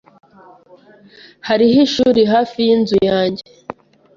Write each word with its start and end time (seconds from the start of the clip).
Hariho 1.47 1.77
ishuri 1.87 2.21
hafi 2.33 2.57
yinzu 2.67 2.97
yanjye. 3.09 3.45